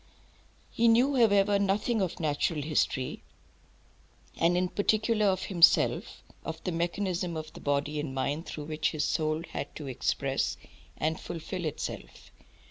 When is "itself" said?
11.65-12.31